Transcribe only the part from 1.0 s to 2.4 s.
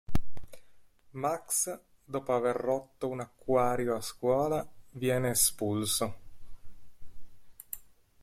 Max, dopo